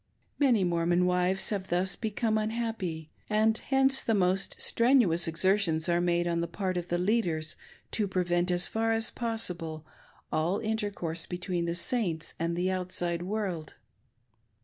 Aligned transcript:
Many 0.39 0.63
Mormon 0.63 1.05
wives 1.05 1.51
have 1.51 1.67
thus 1.67 1.95
become 1.95 2.35
unhappy; 2.35 3.11
and 3.29 3.55
hence 3.55 4.01
the 4.01 4.15
most 4.15 4.59
strenuous 4.59 5.27
exertions 5.27 5.87
are 5.87 6.01
made 6.01 6.27
on 6.27 6.41
the 6.41 6.47
part 6.47 6.75
of 6.75 6.87
the 6.87 6.97
leaders 6.97 7.55
to 7.91 8.07
prevent 8.07 8.49
as 8.49 8.67
far 8.67 8.93
as 8.93 9.11
possible 9.11 9.85
all 10.31 10.57
intercourse 10.57 11.27
between 11.27 11.65
the 11.65 11.75
Saints 11.75 12.33
and 12.39 12.55
the 12.55 12.71
outside 12.71 13.21
world. 13.21 13.75